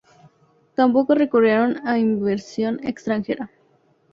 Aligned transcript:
Tampoco 0.73 1.13
recurrieron 1.13 1.87
a 1.87 1.99
inversión 1.99 2.79
extranjera. 2.83 3.51